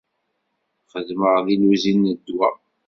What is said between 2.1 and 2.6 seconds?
n ddwa.